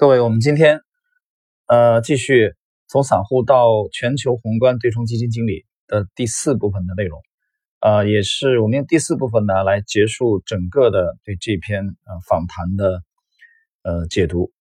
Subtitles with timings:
[0.00, 0.80] 各位，我们今天
[1.66, 2.54] 呃继续
[2.86, 7.20] 从散户到全球宏观对冲基金经理的第四部分的内容，
[7.80, 13.02] 呃，也是我们用第四部分呢来结束整个的对这篇呃访谈的
[13.82, 14.52] 呃解读。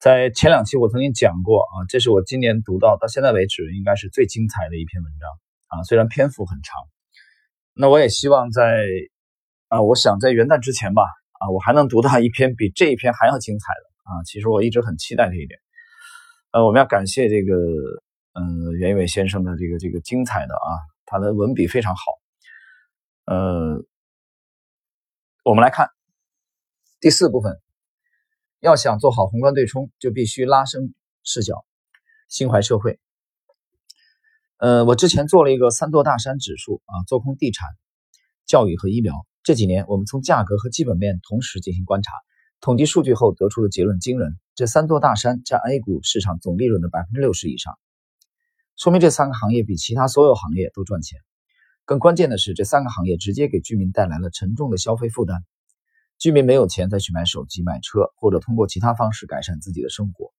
[0.00, 5.30] 在前两期我曾经讲过啊，这是我今年读到到现在为止应该是最精彩的一篇文章
[5.68, 6.82] 啊，虽然篇幅很长。
[7.74, 8.84] 那我也希望在
[9.68, 11.04] 啊，我想在元旦之前吧
[11.38, 13.91] 啊，我还能读到一篇比这一篇还要精彩的。
[14.02, 15.60] 啊，其实我一直很期待这一点。
[16.52, 17.54] 呃，我们要感谢这个，
[18.34, 20.68] 嗯，袁一伟先生的这个这个精彩的啊，
[21.06, 22.02] 他的文笔非常好。
[23.24, 23.84] 呃，
[25.44, 25.88] 我们来看
[27.00, 27.60] 第四部分，
[28.60, 30.92] 要想做好宏观对冲，就必须拉升
[31.24, 31.64] 视角，
[32.28, 32.98] 心怀社会。
[34.58, 37.68] 呃，我之前做了一个三座大山指数啊，做空地产、
[38.46, 39.14] 教育和医疗。
[39.42, 42.12] 这几年，我们从价格和基本面同时进行观察。
[42.62, 47.76] 统计数据后得出的结论惊人：这三座大山占 A 股市场总利润的百分之六十以上，
[48.76, 51.18] 说明这三个行业比其他所有行业都赚钱。
[51.84, 55.42] 更关键的是，这三个行业直接给居民带来了沉重的消费负担，
[56.18, 60.32] 居民没有钱再去买手机、买车，或者通过其他方式改善自己的生活。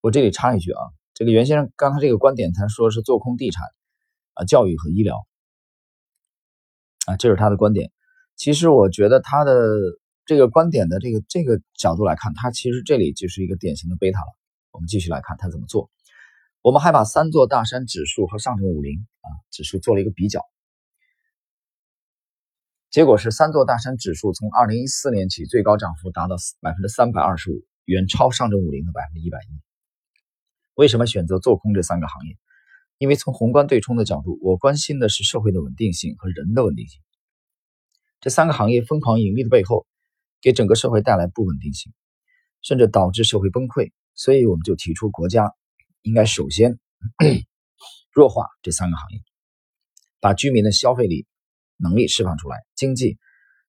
[0.00, 0.80] 我这里插一句啊，
[1.12, 3.66] 这个袁先生刚才这个观点，他说是做空地产、
[4.32, 5.26] 啊教育和医疗，
[7.04, 7.92] 啊，这是他的观点。
[8.34, 9.52] 其实我觉得他的。
[10.28, 14.26] 这个观点的这个这个角度来看，它其实这里就是一个典型的贝塔了。
[14.72, 15.90] 我们继续来看它怎么做。
[16.60, 20.42] 我们还把三座大山指数和上证五零啊指数做了一个比较，
[22.90, 29.46] 结果是三座大山指数从二零一四年起最高涨幅达到百分之三百二十五，远超上证五零的百分之一百一。
[30.74, 32.36] 为什么选择做空这三个行业？
[32.98, 37.00] 因为从宏观对冲的角度，我关心的是社会的稳定性和人的稳定性。
[38.20, 39.86] 这三个行业疯狂盈利的背后。
[40.40, 41.92] 给整个社会带来不稳定性，
[42.62, 45.52] 甚至导致社会崩溃，所以我们就提出，国家
[46.02, 46.78] 应该首先
[48.12, 49.20] 弱化这三个行业，
[50.20, 51.26] 把居民的消费力
[51.76, 53.18] 能力释放出来，经济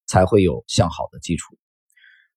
[0.06, 1.58] 才会有向好的基础。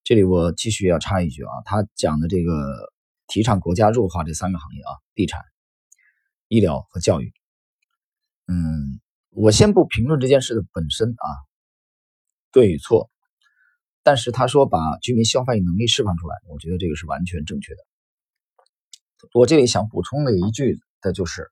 [0.02, 2.92] 这里我继续要插一句啊，他讲的这个
[3.28, 5.40] 提倡国家弱化这三个行业啊，地产、
[6.48, 7.32] 医疗和教育。
[8.48, 9.00] 嗯，
[9.30, 11.28] 我先不评论这件事的本身啊，
[12.50, 13.11] 对与错。
[14.02, 17.80] 但是他说把居民消费能力释放出来，我觉得这个是完全正确的。
[19.32, 21.48] 我这里想补充的一句的就是，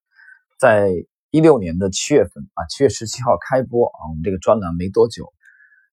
[0.59, 0.91] 在
[1.31, 5.33] 一六年的七月份啊，七月十七号开播啊，我们这个专栏没多久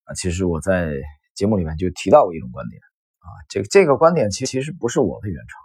[0.05, 0.95] 啊，其实我在
[1.35, 2.81] 节目里面就提到过一种观点
[3.19, 5.63] 啊，这个这个观点其实其实不是我的原创，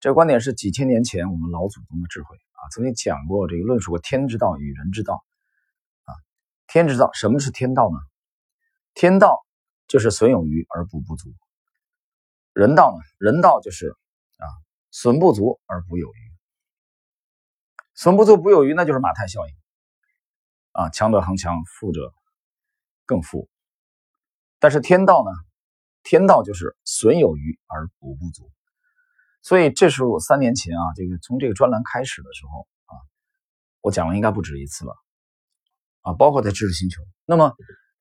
[0.00, 5.24] 这个观点是几千年前我们老祖宗的智慧啊，曾经讲过这个论述过天之道与人之道
[6.04, 6.12] 啊，
[6.66, 7.96] 天之道什么是天道呢？
[8.92, 9.45] 天道。
[9.88, 11.32] 就是损有余而补不足，
[12.52, 13.04] 人道呢？
[13.18, 13.90] 人道就是
[14.38, 14.44] 啊，
[14.90, 16.32] 损不足而补有余，
[17.94, 19.54] 损不足补有余，那就是马太效应
[20.72, 22.12] 啊，强者恒强，富者
[23.04, 23.48] 更富。
[24.58, 25.30] 但是天道呢？
[26.02, 28.50] 天道就是损有余而补不足。
[29.42, 32.98] 所以这是我三年前啊，这个从这个专栏开始的时候啊，
[33.82, 34.96] 我讲了应该不止一次了
[36.00, 37.02] 啊，包括在知识星球。
[37.24, 37.54] 那么。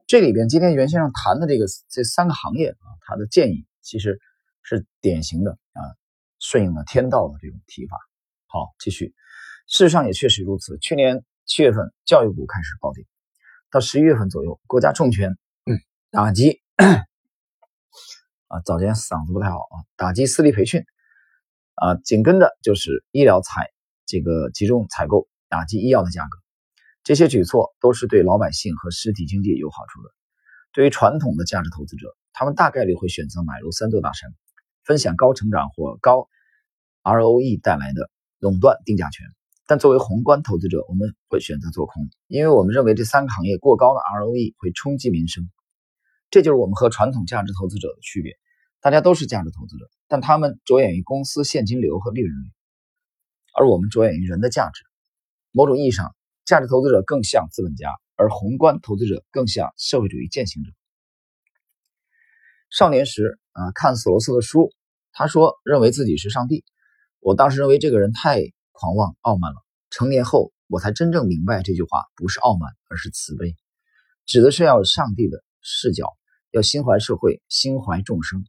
[0.08, 4.20] 这里边今天袁先生谈的这个这三个行业啊，他的建议其实
[4.62, 5.82] 是典型的啊，
[6.40, 7.98] 顺应了天道的这种提法。
[8.46, 9.16] 好，继续，
[9.68, 10.78] 事实上也确实如此。
[10.78, 13.04] 去年七月份教育股开始暴跌，
[13.72, 15.36] 到十一月份左右，国家重拳
[16.12, 16.62] 打击
[18.48, 20.84] 啊，早间嗓子不太好啊，打击私立培训
[21.74, 23.72] 啊，紧跟着就是医疗采
[24.06, 26.45] 这个集中采购，打击医药的价格。
[27.06, 30.10] 这些举措都是对老百姓和实体经济有好处的。
[30.74, 34.34] 对于传统的价值投资者，他们大概率会选择买入三座大山，
[34.84, 36.28] 分享高成长或高
[37.04, 39.24] ROE 带来的垄断定价权。
[39.68, 45.48] 但作为宏观投资者，我们会选择做空，因为我们认为这三个行业过高的 ROE 会冲击民生。
[46.32, 48.34] 这就是我们和传统价值投资者的区别。
[48.82, 52.50] 大家都是价值投资者，但他们着眼于公司现金流和利润率，
[53.54, 54.82] 而我们着眼于人的价值。
[55.52, 56.16] 某种意义上。
[56.46, 60.72] 价值投资者更像资本家，而宏观投资者更像社会主义践行者。
[62.70, 64.72] 少年时啊，看索罗斯的书，
[65.12, 66.64] 他说认为自己是上帝。
[67.20, 69.58] 我当时认为这个人太狂妄傲慢了。
[69.90, 73.56] 成年后，我才真正明白这句话不是傲慢，而是慈悲，
[74.28, 76.16] 指的是要有上帝的视角，
[76.52, 78.46] 要心怀社会，心怀众生。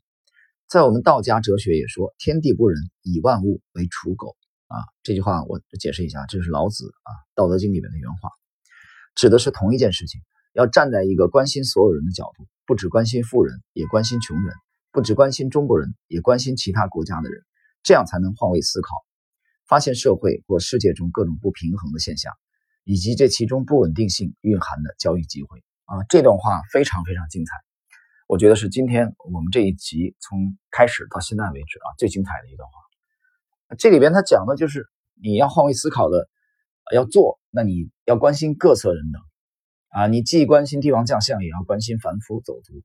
[0.69, 4.37] 在我们道家哲学也说，天地不仁，以万物为刍狗。
[4.69, 8.31] 啊，这句话我解释一下，这是老子啊《道德经》里面的原话，
[9.15, 10.21] 指的是同一件事情，
[10.53, 14.53] 要站在一个关心所有人的角度，不只关心富人，也关心穷人；
[14.91, 17.45] 不只关心中国人，也关心其他国家的人，
[17.83, 18.89] 这样才能换位思考，
[19.69, 22.33] 发现社会或世界中各种不平衡的现象，
[22.83, 25.63] 以及这其中不稳定性蕴含的交易机会。
[25.85, 27.53] 啊，这段话非常非常精彩，
[28.27, 32.86] 我觉得是今天我们这一集从开始到现在为止啊最精彩的一段话。
[33.79, 36.29] 这里边他讲的就是你要换位思考的，
[36.95, 39.23] 要做，那你要关心各色人等
[39.89, 42.83] 啊，你既关心帝王将相，也要关心凡夫走卒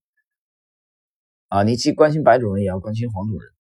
[1.50, 3.52] 啊，你既关心白种人，也要关心黄种人。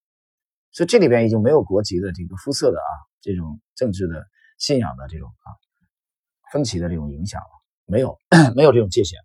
[0.72, 2.92] 所以这里边已经没有国籍的这个肤色的啊，
[3.22, 4.26] 这种政治的
[4.58, 5.48] 信仰的这种啊
[6.52, 7.48] 分歧的这种影响了，
[7.86, 8.18] 没有
[8.56, 9.20] 没有这种界限。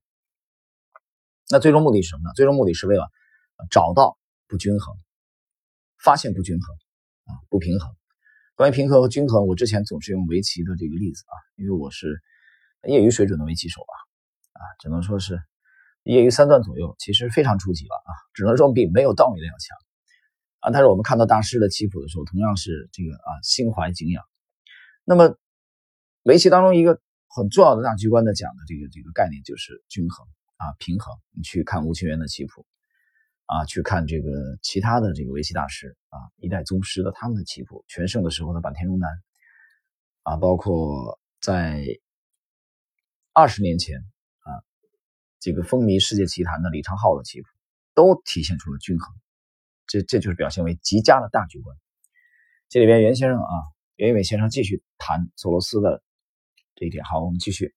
[1.49, 2.33] 那最终目的是什么呢？
[2.35, 3.09] 最终目的是为了
[3.71, 4.97] 找到不均衡，
[6.03, 6.77] 发现不均衡
[7.27, 7.95] 啊不平衡。
[8.55, 12.23] 关于平衡和均衡，我之前总是用围棋的这个例子啊，因为我是
[12.89, 13.95] 业余水准的围棋手吧，
[14.59, 15.39] 啊，只能说是
[16.05, 19.77] 业余三段左右，其实非常初级了啊，只能说比没有道理的要强
[20.61, 20.71] 啊。
[20.73, 24.25] 但是我们看到大师的棋谱的时候，同样是这个啊心怀敬仰。
[25.05, 25.37] 那么
[26.23, 30.27] 围棋当中一个很重要的大局观的讲的这个这个概念就是均衡。
[30.59, 31.15] 啊，平衡！
[31.37, 32.65] 你去看吴清源的棋谱，
[33.47, 39.09] 啊，去看这个其他的这个围棋大师啊，一代宗师的他们的棋谱，全盛的时候的坂田荣男，
[40.23, 41.85] 啊，包括在
[43.33, 43.99] 二十年前
[44.41, 44.51] 啊，
[45.39, 47.49] 这个风靡世界棋坛的李昌镐的棋谱，
[47.95, 49.15] 都体现出了均衡，
[49.87, 51.77] 这这就是表现为极佳的大局观。
[52.69, 53.55] 这里边袁先生啊，
[53.95, 56.03] 袁一伟先生继续谈索罗斯的
[56.75, 57.05] 这一点。
[57.05, 57.75] 好，我们继续。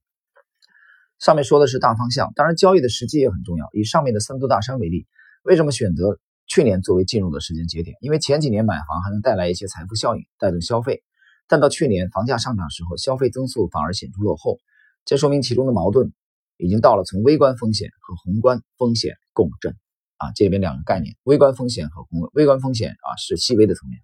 [1.20, 3.70] 上面说的是大方向，当然交易的时机也很重要。
[3.74, 5.06] 以上面的三座大山为例，
[5.50, 7.98] 为什么选择去年作为进入的时间节点？
[8.02, 11.02] 因为前几年买房还能带来一些财富效应，带动消费，
[11.48, 14.60] 但到去年房价上涨时候，消费增速反而显著落后，
[15.06, 16.14] 这说明其中的矛盾
[16.58, 19.76] 已经到了从微观风险和宏观风险共振
[20.18, 24.00] 啊，这里边两个概念，微观风险和宏微观风险啊是细微的层面，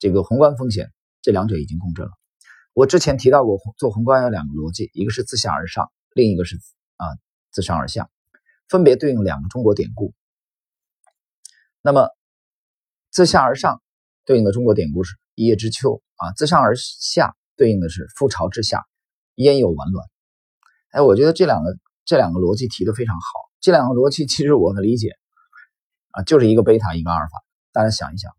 [0.00, 0.90] 这个宏观风险
[1.22, 2.10] 这两者已经共振了。
[2.74, 6.56] 我之前提到过，做宏观有两个逻辑，一个是自下而上，另一个是
[6.96, 7.06] 啊
[7.52, 8.10] 自上而下，
[8.68, 10.12] 分别对应两个中国典故。
[11.82, 12.10] 那么
[13.10, 13.80] 自下而上
[14.24, 18.84] 对应的中国典故是“一叶知秋”啊，自上而下对应的是“覆巢之下，
[19.36, 20.08] 焉有完卵”。
[20.90, 23.22] 哎，我觉得这两个这两个逻辑提的非常好。
[23.60, 25.10] 这两个逻辑其实我的理解
[26.10, 27.42] 啊，就是一个贝塔，一个阿尔法。
[27.72, 28.32] 大家想一想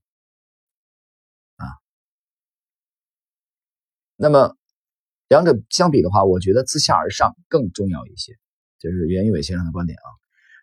[1.57, 1.67] 啊。
[4.15, 4.55] 那么，
[5.27, 8.33] 两者相比的话，我觉得自下而上更重要一些，
[8.79, 10.09] 这是袁一伟先生的观点啊。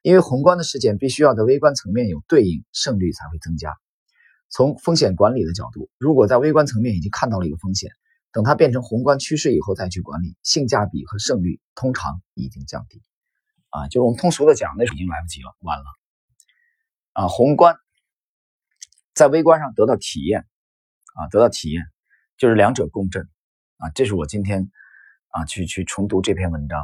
[0.02, 3.74] 因为宏观的事件必须要在微观层面有对应，胜率才会增加。
[4.50, 7.90] 从风险管理的角度，如果在微观层面已经看到了一个风险，
[8.30, 13.02] 等它变成宏观趋势以后再去管理，性价比和胜率通常已经降低。
[13.70, 15.84] 啊，就是我们通俗的讲，那已经来不及了，晚了。
[17.14, 17.76] 啊，宏观
[19.14, 20.46] 在微观上得到体验，
[21.14, 21.82] 啊，得到体验，
[22.36, 23.28] 就是两者共振。
[23.78, 24.70] 啊，这是我今天
[25.28, 26.80] 啊去去重读这篇文章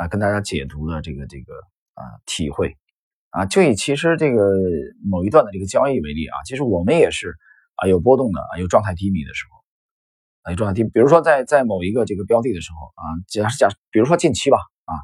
[0.00, 1.52] 啊，跟大家解读的这个这个
[1.92, 2.76] 啊体会。
[3.28, 4.40] 啊，就以其实这个
[5.04, 7.36] 某一段的这个交易为例啊，其实我们也是
[7.76, 9.60] 啊有波动的啊，有状态低迷的时候。
[10.42, 14.56] 啊，有状态低，比如说在在某一个这个标的的时候啊，假假比如说近期吧
[14.86, 14.94] 啊，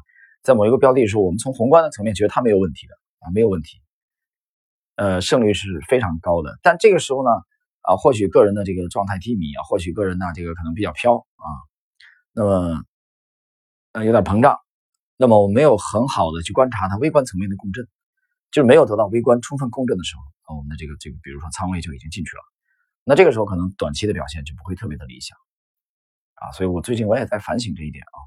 [0.41, 3.79] 在某一个标的的时候，我们从宏观的层面觉得它没有问题的啊，没有问题，
[4.95, 7.29] 呃，胜率是非常高的，但这个时候呢。
[7.87, 11.47] 啊，或许个人的这个状态低迷啊，或许个人呢这个可能比较飘啊，
[12.33, 12.83] 那么
[13.93, 14.59] 呃有点膨胀，
[15.17, 17.87] 那么我没有很好的去观察它微观层面的共振，
[18.51, 22.43] 就是没有得到微观充分共振的时候，啊，我们的这个这个比如说仓位就已经进去了，
[23.03, 25.37] 那这个时候可能短期的表现就不会特别的理想
[26.35, 28.17] 啊，所以我最近我也在反省这一点啊。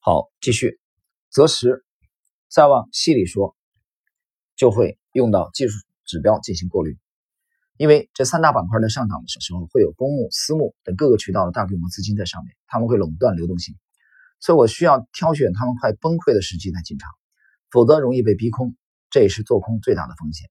[0.00, 0.78] 好，继续
[1.30, 1.84] 择时，
[2.48, 3.56] 再往细里说，
[4.54, 5.74] 就会用到技术
[6.04, 6.96] 指标进行过滤。
[7.76, 13.74] 因为这三大板块的上涨的时候，会有公募、私募等各个渠道的大规模资金在上面，他们会垄断流动性，
[14.44, 17.10] 所以我需要挑选他们快崩溃的时机来进场，
[17.70, 18.76] 否则容易被逼空，
[19.08, 20.50] 这也是做空最大的风险。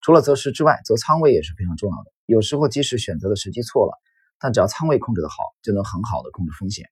[0.00, 2.10] 除了择时之外，择仓位也是非常重要的。
[2.24, 3.92] 有时候即使选择的时机错了，
[4.38, 6.86] 但只要仓位控制的好，就能很好的控制风险，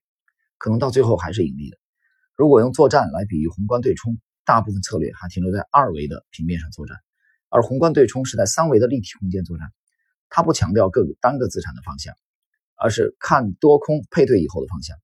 [0.59, 1.77] 可能到最后还是盈利的。
[2.35, 6.95] 如果用作战来比喻宏观对冲，大部分策略还停留在二维的平面上作战。
[7.49, 9.73] 而宏观对冲是在三维的立体空间作战，
[10.29, 12.13] 它不强调各个单个资产的方向，
[12.75, 14.95] 而是看多空配对以后的方向。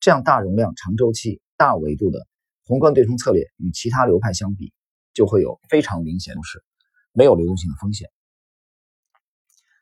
[0.00, 2.26] 这样大容量、长周期、大维度的
[2.64, 4.72] 宏观对冲策略与其他流派相比，
[5.12, 6.64] 就会有非常明显优势，
[7.12, 8.08] 没有流动性的风险。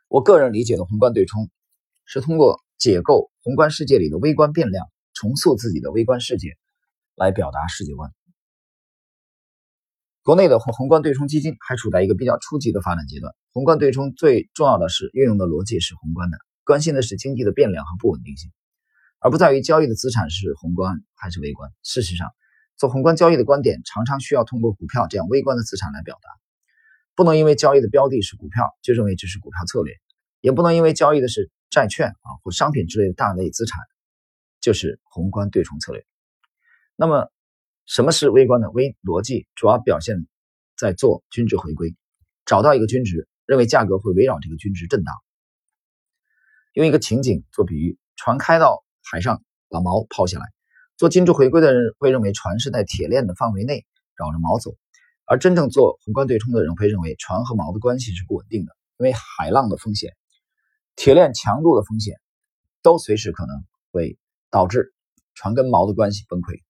[0.08, 1.50] 我个人理解的宏观对冲，
[2.04, 6.56] 是通过解构宏观世界里的微观变量，重塑自己的微观世界，
[7.14, 8.12] 来表达世界观。
[10.22, 13.34] 国内的宏宏观对冲基金还处在一个比较初级的发展阶段。
[13.52, 18.50] 宏观对冲最重要的是运用的逻辑是宏观的，关心的是经济的变量和不稳定性，
[19.20, 21.70] 而不在于交易的资产是宏观还是微观。
[21.82, 22.28] 事实上，
[22.76, 26.30] 做宏观交易的观点常常需要通过股票这样微观的资产来表达。
[27.14, 29.94] 不能因为交易的标的是股票就认为这是股票策略，
[30.40, 33.80] 也不能因为交易的是债券啊或商品之类的大类资产
[34.60, 36.06] 就是宏观对冲策略。
[36.94, 37.30] 那么，
[37.86, 39.48] 什么是微观的微逻辑？
[39.56, 40.26] 主要表现
[40.76, 41.96] 在做均值回归，
[42.44, 45.14] 找到一个均值，认为价格会围绕这个均值震荡。
[46.74, 50.46] 用一个情景做比喻：船开到海上，把锚抛下来。
[50.96, 53.86] 做均值回归的人会认为船是在铁链的范围内
[54.16, 54.72] 绕着锚走。
[55.24, 60.16] 而真正做宏观对冲的人会认为，船和锚的关系是不稳定的，因为海浪的风险、
[60.96, 62.16] 铁链强度的风险，
[62.82, 63.62] 都随时可能
[63.92, 64.18] 会
[64.50, 64.94] 导致
[65.34, 66.62] 船跟锚的关系崩溃。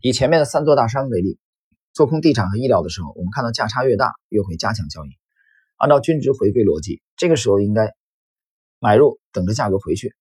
[0.00, 1.38] 以前面的三座大山为例，
[1.92, 5.10] 做空地产和医疗的时候，我们看到价差越大，越会加强交易。
[5.76, 7.94] 按照均值回归逻辑，这个时候应该
[8.78, 10.14] 买入，等着价格回去。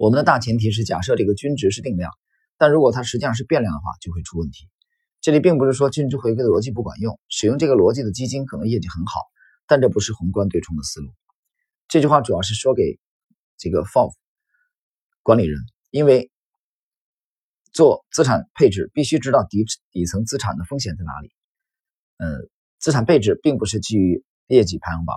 [0.00, 2.10] 我们的大前提是假设这个均值是定量，
[2.56, 4.66] 但如果它实际上是变量的话，就会出问题。
[5.20, 9.20] 这里并不是说均值回归的逻辑不管用，使用这个逻辑的基金可能业绩很好，
[9.66, 11.12] 但这不是宏观对冲的思路。
[11.86, 12.98] 这句话主要是说给
[13.58, 14.14] 这个 FOF
[15.22, 16.30] 管理人，因为
[17.70, 21.30] 做资产配置必须知道底底层资产的风险在哪里。
[22.16, 25.14] 嗯，资产配置并不是基于业绩排行榜，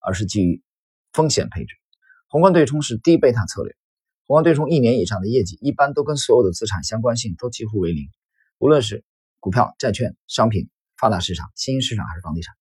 [0.00, 0.60] 而是基于
[1.12, 1.76] 风险配置。
[2.26, 3.76] 宏观对冲是低贝塔策略，
[4.26, 8.08] 宏观对冲一年以上的业绩一般都跟所有的资产相关性都几乎为零，
[8.58, 9.04] 无论是。
[9.40, 12.54] 股票、债券、商品、发达市场、新兴市场还是房地产？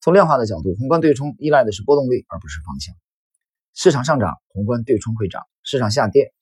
[0.00, 2.92] 从量化的角度，宏观对冲依赖的是波动率，而不是方向。
[3.72, 6.34] 市场上涨，宏观对冲会涨；市场下跌，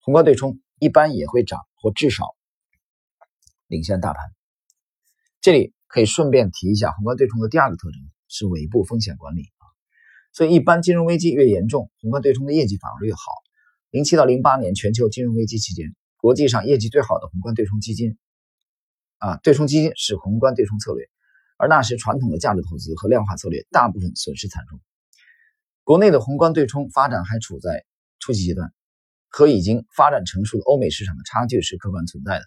[0.00, 2.34] 宏观对冲一般也会涨，或至少
[3.68, 4.24] 领先大盘。
[5.40, 9.52] 这里可以顺便提一下，宏观对冲的第二个特征是尾部风险管理。
[10.34, 13.20] 所以，一般金融危机越严重，宏观对冲的业绩反而越好。
[13.90, 18.18] 零七到零八年全球金融危机期间，国际上业绩最好的宏观对冲基金。
[19.18, 21.08] 啊，对冲基金是宏观对冲策略，
[21.56, 24.80] 而那时传统的价值投资和量化策略大部分损失惨重。
[25.84, 27.84] 国内的宏观对冲发展还处在
[28.18, 28.74] 初级阶段，
[29.28, 32.44] 和已经发展成熟的欧美市场的差距是客观存在的。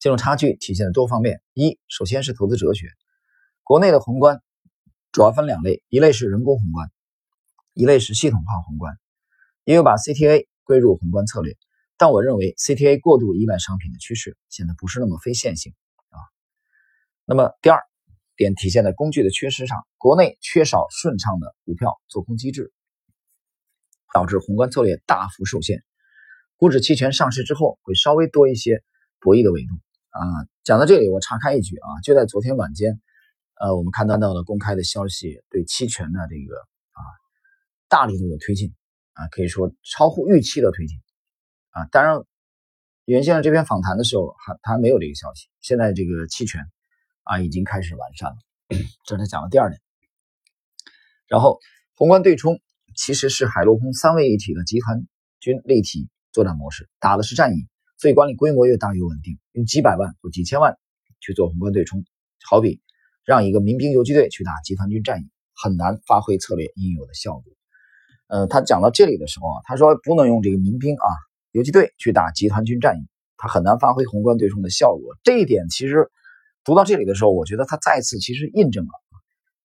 [0.00, 2.88] 这种差距体现在多方面：一，首先是投资哲学。
[3.62, 4.42] 国内的宏观
[5.18, 6.92] 主要分两类，一类是人工宏观，
[7.74, 8.96] 一类是系统化宏观，
[9.64, 11.56] 也有把 CTA 归入宏观策略。
[11.96, 15.74] 但我认为 CTA 过度依赖商品的趋势，现在不是那么非线性
[16.10, 16.22] 啊。
[17.24, 17.80] 那么第二
[18.36, 22.72] 点体现在工具的缺失上，国内缺少顺畅的股票做空机制，
[24.14, 25.82] 导致宏观策略大幅受限。
[26.58, 28.84] 股指期权上市之后，会稍微多一些
[29.18, 29.74] 博弈的维度
[30.10, 30.46] 啊。
[30.62, 33.00] 讲到这里，我岔开一句啊，就在昨天晚间，
[33.60, 36.60] 呃，我们看到到了公开的消息，对期权的这个
[36.92, 37.02] 啊
[37.88, 38.72] 大力度的推进
[39.14, 40.96] 啊，可以说超乎预期的推进。
[41.70, 42.22] 啊，当然，
[43.04, 45.48] 袁先生这篇访谈的时候还他还没有这个消息。
[45.60, 46.64] 现在这个期权
[47.24, 48.36] 啊已经开始完善了，
[49.04, 49.80] 这是讲的第二点。
[51.26, 51.58] 然后，
[51.94, 52.60] 宏观对冲
[52.96, 55.06] 其实是海陆空三位一体的集团
[55.40, 59.38] 军立体作战模式，打的是战役，所以管理规模越大越稳定。
[59.52, 60.78] 用几百万或几千万
[61.20, 62.04] 去做宏观对冲，
[62.48, 62.80] 好比
[63.28, 67.44] 让一个民兵游击队去打集团军战役，很难发挥策略应有的效果。
[68.26, 71.08] 呃，他讲到这里的时候啊，他说不能用这个民兵啊。
[71.52, 73.06] 游击队去打集团军战役，
[73.36, 75.14] 他很难发挥宏观对冲的效果。
[75.22, 76.10] 这一点其实
[76.64, 78.90] 读到这里的时候，我觉得他再次其实印证了，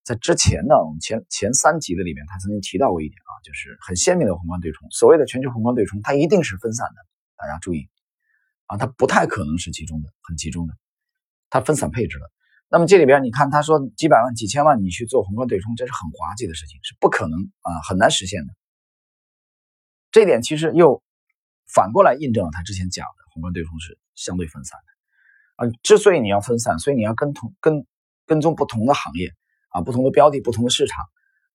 [0.03, 4.89] 在之前呢，我们前前三集的里面，他曾经提到过一点啊，就是很鲜明的宏观对冲。
[4.91, 6.95] 所谓的全球宏观对冲，它一定是分散的，
[7.37, 7.87] 大家注意
[8.65, 10.73] 啊，它不太可能是集中的，很集中的，
[11.49, 12.29] 它分散配置的。
[12.73, 18.53] 那么这里边你看，他说几百万、几千万你去做宏观对冲，这是很滑稽的事情，是不可能啊，很难实现的。
[20.11, 21.03] 这点其实又。
[21.73, 25.71] 反过来印证了他之前讲的宏观对冲是相对分散的啊。
[25.81, 27.87] 之所以你要分散，所以你要跟同跟
[28.27, 29.33] 跟踪不同的行业
[29.69, 31.03] 啊，不同的标的，不同的市场，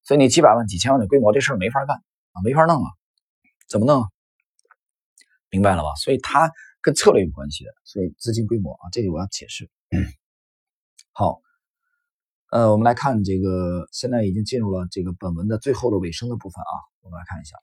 [0.03, 1.99] 所以你几百万、几千万的规模这事儿没法干
[2.33, 2.91] 啊，没法弄啊，
[3.69, 4.09] 怎么弄？
[5.51, 5.95] 明白了吧？
[6.03, 9.71] 所以它跟策略有关系的，所以资金规模啊，这里我要解释。
[11.19, 11.43] 好，
[12.53, 17.57] 呃，我们来看这个，现在已经进入了这个本文的最后的尾声的部分啊，我们来看一下。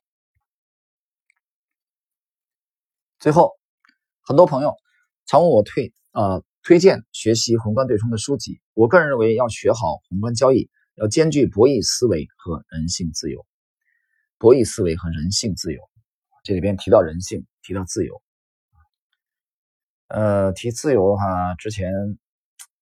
[3.18, 3.52] 最后，
[4.20, 4.74] 很多朋友
[5.24, 8.60] 常问我推呃推荐学习宏观对冲的书籍。
[8.74, 13.46] 我个人认为，要学好宏观交易，要兼具博弈思维和人性自由。
[14.36, 15.80] 博弈思维和人性自由，
[16.44, 18.20] 这里边提到人性，提到自由。
[20.08, 21.90] 呃，提自由的话，之前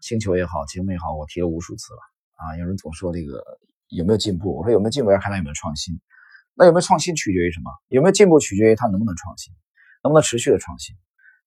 [0.05, 2.01] 星球也好，节目也好，我提了无数次了
[2.35, 2.59] 啊。
[2.59, 3.43] 有人总说这个
[3.89, 4.59] 有没有进步？
[4.59, 5.99] 我说有没有进步要看他有没有创新。
[6.53, 7.71] 那有没有创新取决于什么？
[7.89, 9.55] 有没有进步取决于他能不能创新，
[10.03, 10.95] 能不能持续的创新。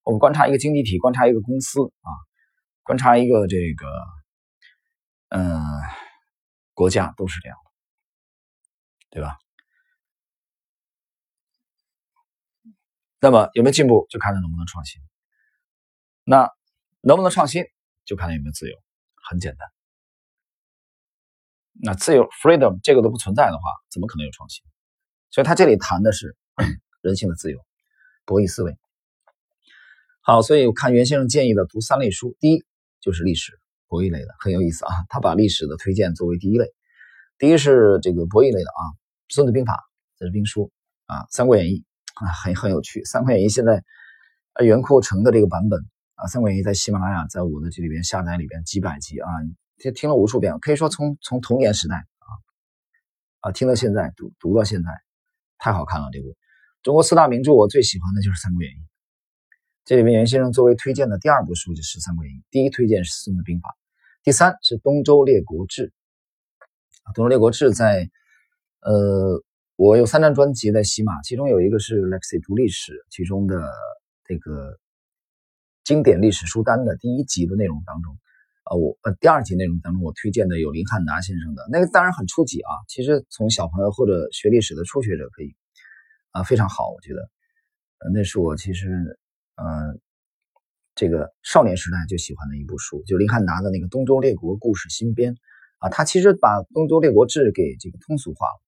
[0.02, 2.10] 我们观察一个经济体，观察一个公司啊，
[2.82, 3.86] 观察一个这个，
[5.30, 5.62] 嗯，
[6.74, 7.72] 国家都是这样的，
[9.12, 9.38] 对吧？
[13.20, 15.00] 那么有没有进步，就看他能不能创新。
[16.24, 16.52] 那
[17.02, 17.64] 能不能创新，
[18.08, 18.76] 就看他有没有自由。
[19.30, 19.68] 很简单。
[21.84, 24.64] 那自由 （freedom） 这个都不存在的话，怎么可能有创新？
[25.30, 26.36] 所以他这里谈的是
[27.04, 27.60] 人性的自由、
[28.26, 28.76] 博弈思维。
[30.22, 32.66] 好，所以我看袁先生建议的读三类书，第一
[33.02, 34.92] 就是历史博弈类的，很有意思啊。
[35.10, 36.74] 他把历史的推荐作为第一类，
[37.38, 38.82] 第一是这个博弈类的啊，
[39.36, 39.74] 《孙子兵法》
[40.18, 40.72] 这是兵书
[41.06, 41.84] 啊，《三国演义》
[42.26, 43.84] 啊，很很有趣，《三国演义》现在
[44.64, 45.86] 袁阔成的这个版本。
[46.17, 49.29] 啊，《三国演义》在喜马拉雅，在我的这里边下载里边几百集啊，
[49.77, 52.29] 听听了无数遍，可以说从从童年时代啊
[53.41, 54.89] 啊听到现在，读读到现在，
[55.59, 56.36] 太好看了这部
[56.81, 58.75] 中国四大名著，我最喜欢的就是《三国演义》。
[59.86, 63.69] 这里面袁先生作为推荐的第二部书就是《三国演义》，第一推荐是《孙子兵法》，
[64.24, 65.83] 第三是《东周列国志》。
[67.13, 68.09] 《东周列国志》在
[68.81, 69.43] 呃，
[69.75, 73.71] 我有三张专辑在喜马，其中有一个是 Lexi 读历史，其中的
[74.25, 74.79] 这个。
[75.88, 78.17] 经典历史书单的第一集的内容当中，
[78.70, 82.72] 呃，我呃第二集内容当中，我推荐的有林汉达先生的那个，当然很初级啊。
[82.89, 85.56] 其实从小朋友或者学历史的初学者可以
[86.32, 87.22] 啊，非常好，我觉得，
[88.00, 89.17] 呃，那是我其实
[89.56, 89.96] 呃
[90.94, 95.36] 这个少年时代就喜欢的一部书，就林汉达的那个《东周列国故事新编》
[95.77, 98.60] 啊，他其实把《东周列国志》给这个通俗化了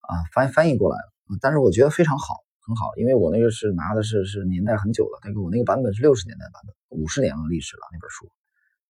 [0.00, 2.34] 啊，翻翻译过来了，但是我觉得非常好。
[2.68, 8.30] 很好，因为我那个是拿的是是年代很久了，那个我那个版本是六十年代版本，五十年的历史了那本书，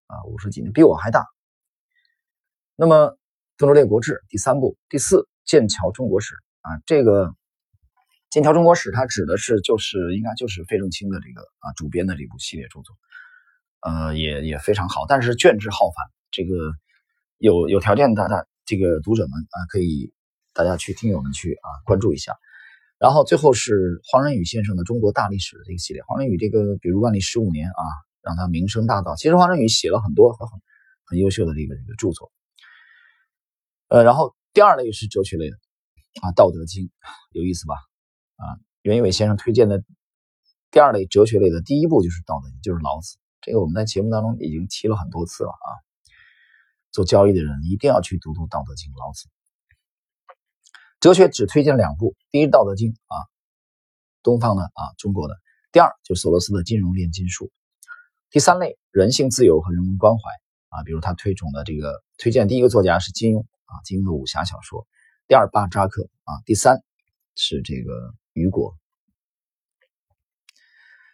[0.08, 1.25] 啊，五十几年比我还大。
[2.77, 2.96] 那么
[3.58, 7.28] 《东周列国志》第三部第四《剑桥中国史》啊，这个
[8.30, 12.95] 《剑桥中国史》它指的是就是应该就是费正清的这个啊主编的这部系列著作，
[13.82, 16.71] 呃，也也非常好，但是卷帙浩繁，这个
[17.39, 20.13] 有有条件的大这个读者们啊，可以
[20.54, 22.38] 大家去听友们去啊关注一下。
[22.97, 26.01] 然后最后是黄仁宇先生的中国大历史的这个系列。
[26.03, 27.84] 黄仁宇这个，比如万历十五年啊，
[28.21, 29.17] 让他名声大噪。
[29.17, 30.47] 其实黄仁宇写了很多很
[31.03, 32.31] 很优秀的这个这个著作。
[33.89, 35.58] 呃，然后第二类是哲学类的
[36.21, 36.86] 啊，《道德经》
[37.31, 37.75] 有意思吧？
[38.38, 39.84] 啊，袁一伟先生推荐的
[40.71, 43.17] 第二类哲学类的第一部就是《道德经》，就是老子。
[43.41, 45.69] 这个我们在节目当中已经提了很多次了啊。
[46.91, 49.27] 做交易的人一定要去读读《道德经》，老子。
[51.06, 53.30] 哲学只推荐两部，第一《道德经》啊，
[54.24, 55.36] 东方的啊，中国的；
[55.72, 57.46] 第二就索罗斯的《金融炼金术》。
[58.32, 60.32] 第三类人性自由和人文关怀
[60.70, 64.88] 啊，比如他推崇的这个推荐第一个作家是金庸啊，金庸的武侠小说；
[65.28, 66.82] 第二巴扎克啊，第三
[67.36, 68.76] 是这个雨果。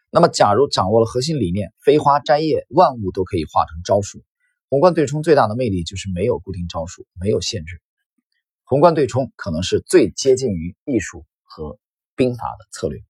[0.09, 4.23] 那么，假如掌握了核心理念，飞花摘叶，万物都可以化成招数。
[4.69, 7.81] 宏观对冲最大的魅力就是没有固定招数，没有限制。
[8.71, 11.77] 宏观对冲可能是最接近于艺术和
[12.15, 13.01] 兵法的策略。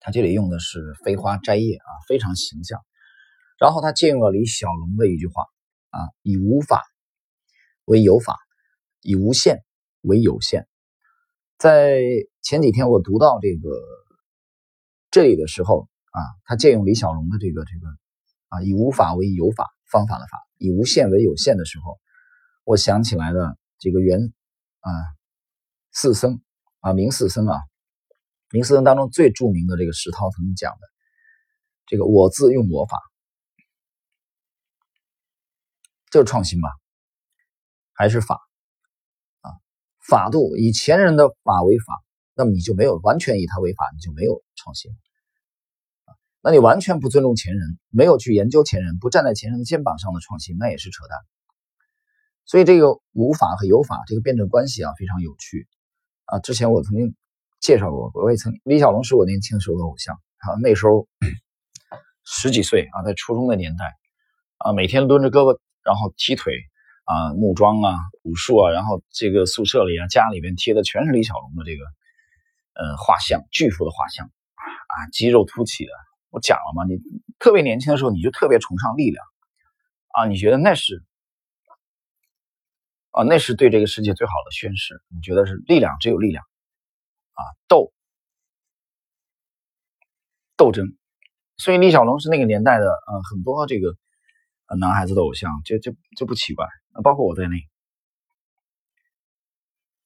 [0.00, 2.84] 他这里用的是飞花摘叶啊，非常形象。
[3.60, 5.44] 然后他借用了李小龙的一句话
[5.90, 6.82] 啊：“以无法
[7.84, 8.34] 为有法，
[9.02, 9.62] 以无限
[10.00, 10.66] 为有限。”
[11.56, 12.00] 在
[12.42, 13.70] 前几天我读到这个
[15.12, 17.86] 这里的时候啊，他借用李小龙的这个这个
[18.48, 22.00] 啊“以无法为有法”方法的法，以无限为有限的时候，
[22.64, 24.32] 我想起来了这个原。
[24.80, 24.90] 啊，
[25.92, 26.40] 四僧
[26.80, 27.60] 啊，明四僧啊，
[28.50, 30.78] 明四僧当中最著名的这个石涛曾经讲的，
[31.86, 32.98] 这个我自用我法，
[36.10, 36.68] 就是创新吧，
[37.92, 38.40] 还是法
[39.42, 39.52] 啊？
[39.98, 42.02] 法度以前人的法为法，
[42.34, 44.90] 那么你就没有完全以他为法，你就没有创新。
[46.42, 51.18] 那你完全不尊重前人，没有去研究前人，不站在前人的肩膀上的创新，那也是扯淡。
[52.50, 55.68] 所以这个无法和有法这个辩证关系啊非常有趣
[56.24, 56.40] 啊！
[56.40, 57.14] 之前我曾经
[57.60, 61.06] 介绍过，我也曾李小龙是我年轻时候的偶像啊，那时候
[62.26, 63.94] 十几岁啊，在初中的年代
[64.56, 66.52] 啊，每天抡着胳膊然后踢腿
[67.04, 71.84] 啊，木桩啊，武术啊，然后这个宿舍里啊，家里边贴的全是李小龙的这个
[72.74, 75.92] 呃画像，巨幅的画像啊，肌肉凸起的。
[76.30, 76.98] 我讲了嘛，你
[77.38, 79.24] 特别年轻的时候你就特别崇尚力量
[80.14, 81.04] 啊，你觉得那是。
[83.10, 85.02] 啊，那是对这个世界最好的宣誓。
[85.08, 86.44] 你觉得是力量，只有力量，
[87.32, 87.92] 啊，斗，
[90.56, 90.96] 斗争，
[91.56, 93.96] 所以李小龙是那个年代的呃很多这个
[94.66, 96.66] 呃男孩子的偶像，这这这不奇怪，
[97.02, 97.56] 包括我在内。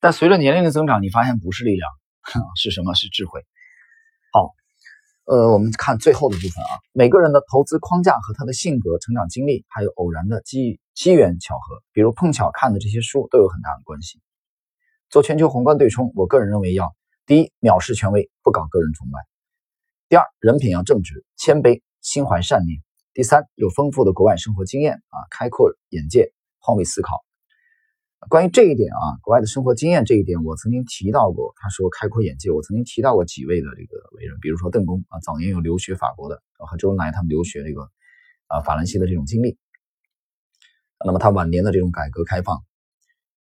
[0.01, 1.91] 但随着年龄的增长，你发现不是力量，
[2.57, 2.95] 是什么？
[2.95, 3.45] 是智慧。
[4.33, 4.55] 好，
[5.25, 14.21] 呃，我们看最后的部分啊，每个人的投资框架和他的性格、成长经历，还有偶然的机遇机缘巧合，比如碰巧看的这些书，都有很大的关系。
[15.11, 16.95] 做全球宏观对冲，我个人认为要
[17.27, 19.19] 第一，藐视权威，不搞个人崇拜；
[20.09, 22.79] 第二，人品要正直、谦卑、心怀善念；
[23.13, 27.25] 第三，有丰富的国外生活经验啊，开阔眼界，换位思考。
[28.29, 31.53] 关于这一点啊，国外的生活经验这一点，我曾经提到过。
[31.57, 37.91] 他说开阔眼界，我曾经提到过几位的这个伟人，比如说邓公啊，早年有留学法国的，和周恩来他们留学这个
[38.47, 39.59] 啊法兰西的这种经历。
[41.05, 42.65] 那么他晚年的这种改革开放，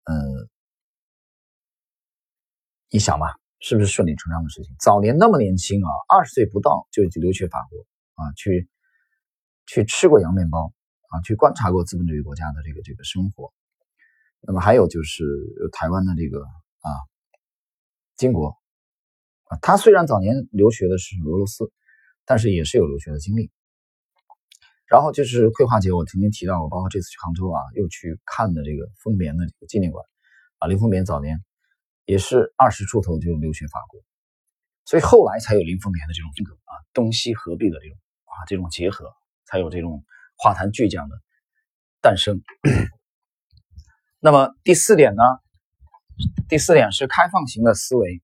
[0.04, 0.48] 嗯，
[2.88, 3.26] 你想嘛，
[3.58, 4.74] 是不是顺理成章的事情？
[4.80, 8.66] 早年那么年轻啊，二十岁不到就留学法国啊，去
[9.66, 10.72] 去吃过洋面包
[11.10, 13.52] 啊，去观察过资本主义国家的这个这个生活。
[14.40, 15.22] 那么还有就是
[15.70, 16.88] 台湾的这个啊，
[18.16, 18.56] 金国
[19.44, 21.70] 啊，他虽然早年留学的是俄罗斯，
[22.24, 23.50] 但是也是有留学的经历。
[24.90, 30.04] 然后就是绘画节，我曾经提到过，包括这次去杭州啊，又去看的这个丰棉的这个纪念馆
[30.58, 31.38] 啊，林风眠早年
[32.06, 34.02] 也是二十出头就留学法国，
[34.84, 39.12] 所以后来才有林风眠的这种风格啊，东西合璧的这种啊这种结合，
[39.46, 40.04] 才有这种
[40.36, 41.14] 画坛巨匠的
[42.00, 42.42] 诞生。
[44.18, 45.22] 那么第四点呢？
[46.48, 48.20] 第四点是开放型的思维。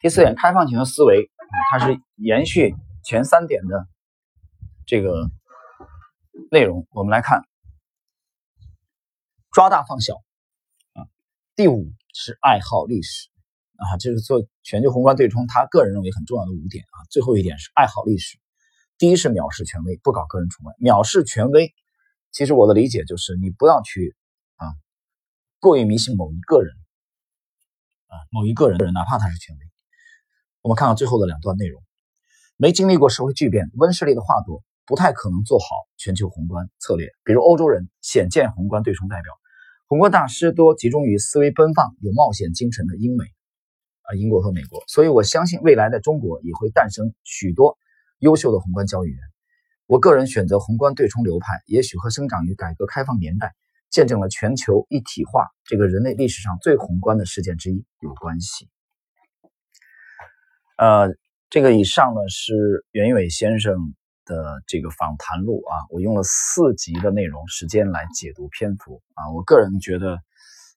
[0.00, 1.30] 第四点，开放型的思维，
[1.70, 3.86] 它是延续前三点的
[4.86, 5.28] 这个
[6.50, 6.86] 内容。
[6.92, 7.42] 我们来看，
[9.50, 10.14] 抓大放小
[10.92, 11.02] 啊。
[11.56, 13.28] 第五是爱好历史
[13.74, 17.04] 啊，这是做全球宏观对冲，他个人认为很重要的五点啊。
[17.10, 18.38] 最后一点是爱好历史。
[18.96, 20.72] 第一是藐视权威，不搞个人崇拜。
[20.78, 21.74] 藐视权威，
[22.30, 24.16] 其实我的理解就是你不要去
[24.54, 24.72] 啊。
[25.58, 26.72] 过于迷信某一个人，
[28.06, 29.60] 啊，某一个人的人，哪怕他是权威。
[30.62, 31.82] 我们看看最后的两段内容：
[32.56, 37.08] 没经历过社会巨变，温室里的话多，不太可能做好全球宏观策略。
[37.24, 39.32] 比如欧洲人，显见宏观对冲代表，
[39.86, 43.24] 宏观大师多集中于思维奔放、有冒险精神的英美，
[44.02, 44.82] 啊，英国和美国。
[44.86, 47.76] 所以我相信未来的中国也会诞生许多
[48.20, 49.18] 优秀的宏观交易员。
[49.86, 53.54] 我个人选择宏观对冲流派，也许和生长于改革开放年代。
[53.88, 58.68] 见证了全球一体化这个人类历史上最宏观的事件之一有关系。
[60.76, 61.14] 呃，
[61.50, 63.94] 这个以上呢是袁伟先生
[64.26, 70.20] 的这个访谈录啊，我用了四集的内容时间来解读篇幅啊，我个人觉得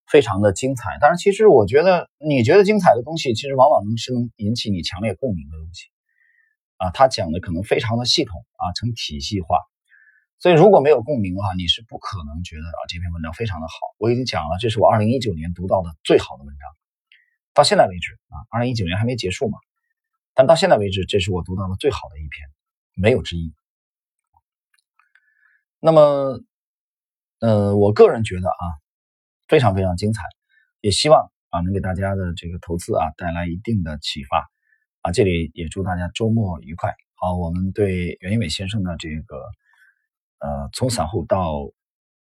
[0.08, 0.98] 非常的精彩。
[1.02, 5.88] 但是其实我觉得你觉得精彩的东西，其实往往能是能引起你强烈共鸣的东西
[6.78, 6.92] 啊。
[6.92, 9.58] 他讲的可能非常的系统啊，成体系化。
[10.38, 13.74] 所以如果没有共鸣的话，你是不可能觉得啊这篇文章非常的好。
[13.98, 16.64] 我已经讲了，这是我二零一九年读到的最好的文章，
[17.54, 19.58] 到现在为止啊，二零一九年还没结束嘛，
[20.34, 22.48] 但到现在为止，这是我读到的最好的一篇，
[23.00, 23.54] 没有之一。
[25.80, 26.42] 那么，
[27.40, 28.64] 呃，我个人觉得啊，
[29.48, 30.24] 非常非常精彩，
[30.82, 34.50] 也希望啊能给大家的这个投资啊带来一定的启发
[35.02, 35.12] 啊。
[35.12, 36.94] 这里也祝大家周末愉快。
[37.16, 39.38] 好，我们对袁一伟先生的这个。
[40.42, 41.70] 呃，从散户到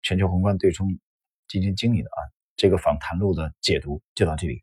[0.03, 0.99] 全球宏观对冲
[1.47, 2.19] 基金经理的啊，
[2.57, 4.61] 这个访谈录的解读就到这里。